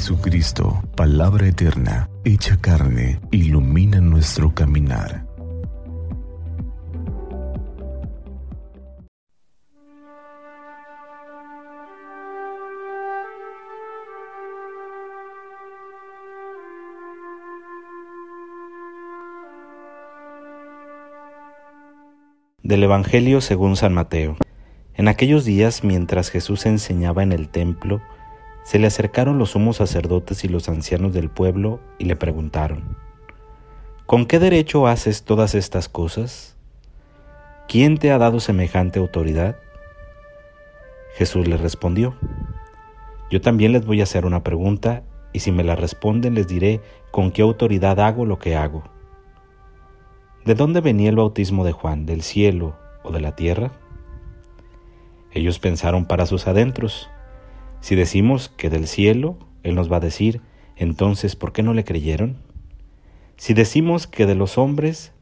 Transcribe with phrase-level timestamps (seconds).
[0.00, 5.26] Jesucristo, palabra eterna, hecha carne, ilumina nuestro caminar.
[22.62, 24.38] Del Evangelio según San Mateo.
[24.94, 28.00] En aquellos días, mientras Jesús enseñaba en el templo,
[28.64, 32.96] se le acercaron los sumos sacerdotes y los ancianos del pueblo y le preguntaron,
[34.06, 36.56] ¿Con qué derecho haces todas estas cosas?
[37.68, 39.56] ¿Quién te ha dado semejante autoridad?
[41.14, 42.16] Jesús le respondió,
[43.30, 46.80] Yo también les voy a hacer una pregunta y si me la responden les diré
[47.10, 48.82] con qué autoridad hago lo que hago.
[50.44, 52.06] ¿De dónde venía el bautismo de Juan?
[52.06, 53.72] ¿Del cielo o de la tierra?
[55.32, 57.08] Ellos pensaron para sus adentros.
[57.80, 60.40] Si decimos que del cielo, Él nos va a decir,
[60.76, 62.36] entonces, ¿por qué no le creyeron?
[63.36, 65.12] Si decimos que de los hombres,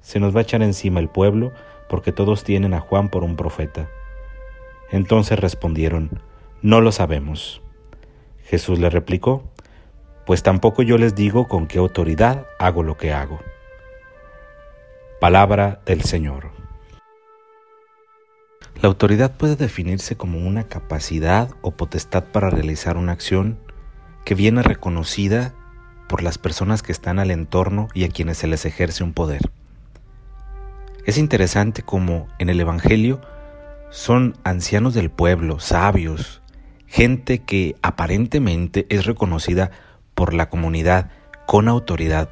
[0.00, 1.52] se nos va a echar encima el pueblo,
[1.88, 3.88] porque todos tienen a Juan por un profeta.
[4.90, 6.22] Entonces respondieron,
[6.62, 7.62] no lo sabemos.
[8.44, 9.44] Jesús le replicó,
[10.26, 13.40] pues tampoco yo les digo con qué autoridad hago lo que hago.
[15.20, 16.50] Palabra del Señor.
[18.80, 23.58] La autoridad puede definirse como una capacidad o potestad para realizar una acción
[24.24, 25.52] que viene reconocida
[26.08, 29.50] por las personas que están al entorno y a quienes se les ejerce un poder.
[31.04, 33.20] Es interesante como en el Evangelio
[33.90, 36.40] son ancianos del pueblo, sabios,
[36.86, 39.72] gente que aparentemente es reconocida
[40.14, 41.10] por la comunidad
[41.46, 42.28] con autoridad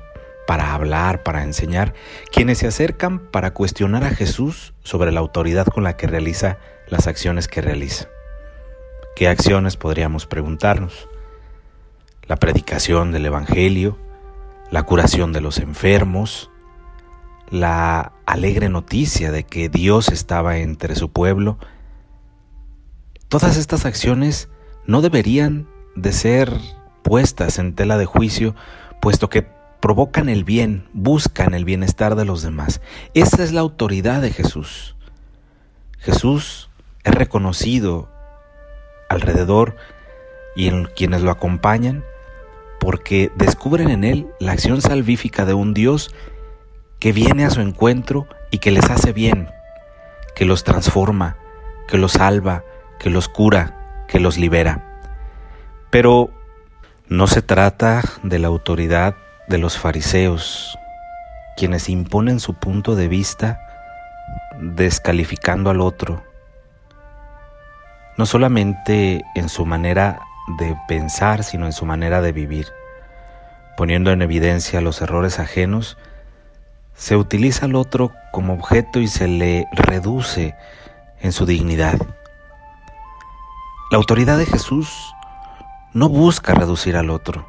[0.46, 1.94] para hablar, para enseñar,
[2.30, 7.06] quienes se acercan para cuestionar a Jesús sobre la autoridad con la que realiza las
[7.06, 8.08] acciones que realiza.
[9.16, 11.08] ¿Qué acciones podríamos preguntarnos?
[12.26, 13.98] La predicación del Evangelio,
[14.70, 16.50] la curación de los enfermos,
[17.50, 21.58] la alegre noticia de que Dios estaba entre su pueblo.
[23.28, 24.48] Todas estas acciones
[24.86, 26.52] no deberían de ser
[27.02, 28.54] puestas en tela de juicio,
[29.00, 29.55] puesto que
[29.86, 32.80] provocan el bien, buscan el bienestar de los demás.
[33.14, 34.96] Esa es la autoridad de Jesús.
[36.00, 36.70] Jesús
[37.04, 38.08] es reconocido
[39.08, 39.76] alrededor
[40.56, 42.02] y en quienes lo acompañan
[42.80, 46.12] porque descubren en él la acción salvífica de un Dios
[46.98, 49.50] que viene a su encuentro y que les hace bien,
[50.34, 51.36] que los transforma,
[51.86, 52.64] que los salva,
[52.98, 55.00] que los cura, que los libera.
[55.90, 56.30] Pero
[57.06, 59.14] no se trata de la autoridad
[59.48, 60.78] de los fariseos,
[61.56, 63.60] quienes imponen su punto de vista
[64.60, 66.22] descalificando al otro,
[68.16, 70.20] no solamente en su manera
[70.58, 72.66] de pensar, sino en su manera de vivir.
[73.76, 75.98] Poniendo en evidencia los errores ajenos,
[76.94, 80.54] se utiliza al otro como objeto y se le reduce
[81.20, 81.98] en su dignidad.
[83.90, 85.14] La autoridad de Jesús
[85.92, 87.46] no busca reducir al otro,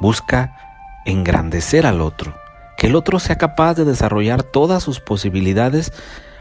[0.00, 0.69] busca
[1.04, 2.34] engrandecer al otro,
[2.76, 5.92] que el otro sea capaz de desarrollar todas sus posibilidades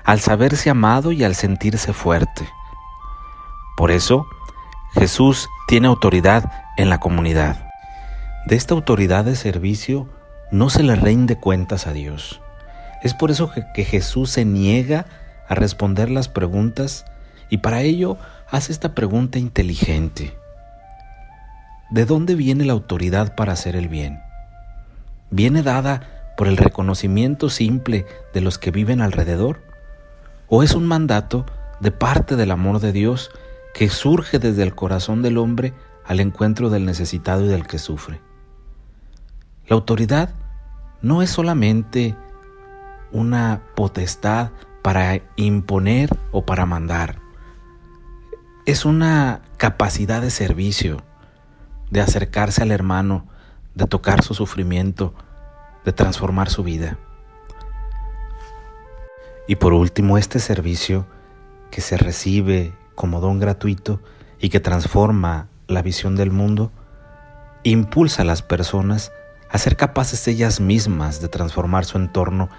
[0.03, 2.47] al saberse amado y al sentirse fuerte.
[3.77, 4.27] Por eso,
[4.93, 7.69] Jesús tiene autoridad en la comunidad.
[8.45, 10.07] De esta autoridad de servicio
[10.51, 12.41] no se le rinde cuentas a Dios.
[13.03, 15.05] Es por eso que, Jesús se niega
[15.47, 17.05] a responder las preguntas
[17.49, 18.17] y para ello
[18.49, 20.35] hace esta pregunta inteligente.
[21.91, 24.21] ¿De dónde viene la autoridad para hacer el bien?
[25.31, 29.61] Viene dada por el reconocimiento simple de los que viven alrededor?
[30.47, 31.45] ¿O es un mandato
[31.79, 33.31] de parte del amor de Dios
[33.73, 35.73] que surge desde el corazón del hombre
[36.05, 38.21] al encuentro del necesitado y del que sufre?
[39.67, 40.31] La autoridad
[41.01, 42.15] no es solamente
[43.11, 44.49] una potestad
[44.81, 47.19] para imponer o para mandar.
[48.65, 51.03] Es una capacidad de servicio,
[51.91, 53.27] de acercarse al hermano,
[53.79, 55.13] de tocar su sufrimiento,
[55.85, 56.97] de transformar su vida.
[59.47, 61.07] Y por último, este servicio
[61.71, 63.99] que se recibe como don gratuito
[64.39, 66.71] y que transforma la visión del mundo,
[67.63, 69.11] impulsa a las personas
[69.49, 72.49] a ser capaces ellas mismas de transformar su entorno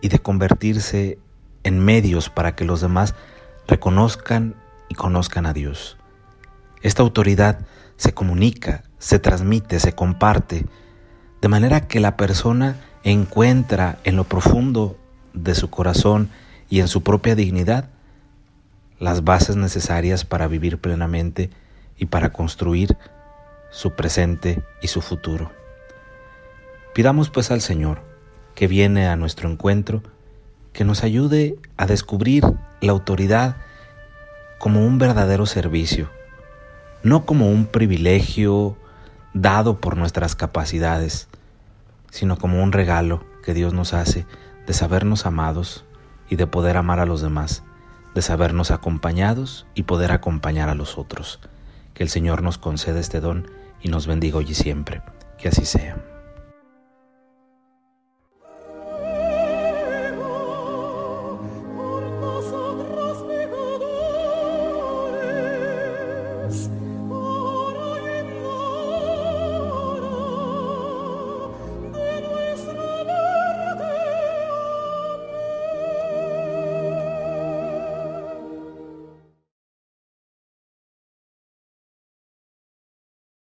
[0.00, 1.18] y de convertirse
[1.64, 3.14] en medios para que los demás
[3.66, 4.54] reconozcan
[4.88, 5.99] y conozcan a Dios.
[6.82, 7.66] Esta autoridad
[7.96, 10.66] se comunica, se transmite, se comparte,
[11.40, 14.96] de manera que la persona encuentra en lo profundo
[15.32, 16.30] de su corazón
[16.68, 17.88] y en su propia dignidad
[18.98, 21.50] las bases necesarias para vivir plenamente
[21.98, 22.96] y para construir
[23.70, 25.50] su presente y su futuro.
[26.94, 28.02] Pidamos pues al Señor,
[28.54, 30.02] que viene a nuestro encuentro,
[30.72, 32.44] que nos ayude a descubrir
[32.80, 33.56] la autoridad
[34.58, 36.10] como un verdadero servicio,
[37.02, 38.76] no como un privilegio
[39.32, 41.28] dado por nuestras capacidades,
[42.10, 44.26] sino como un regalo que Dios nos hace
[44.66, 45.84] de sabernos amados
[46.28, 47.62] y de poder amar a los demás,
[48.14, 51.40] de sabernos acompañados y poder acompañar a los otros.
[51.94, 53.48] Que el Señor nos conceda este don
[53.82, 55.02] y nos bendiga hoy y siempre.
[55.38, 56.09] Que así sea.